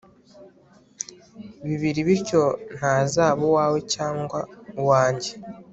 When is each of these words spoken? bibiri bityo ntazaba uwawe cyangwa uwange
bibiri 1.65 1.99
bityo 2.07 2.43
ntazaba 2.77 3.41
uwawe 3.49 3.79
cyangwa 3.93 4.39
uwange 4.81 5.31